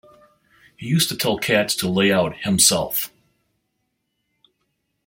He 0.77 0.87
used 0.87 1.09
to 1.09 1.15
tell 1.15 1.37
cats 1.37 1.75
to 1.75 1.87
lay 1.87 2.11
out 2.11 2.37
himself. 2.39 3.11